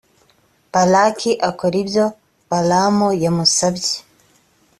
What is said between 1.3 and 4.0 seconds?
akora ibyo balamu yamusabye.